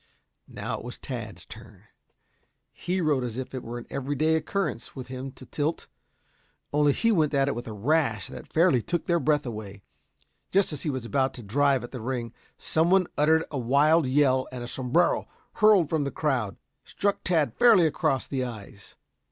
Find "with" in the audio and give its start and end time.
4.95-5.09, 7.53-7.67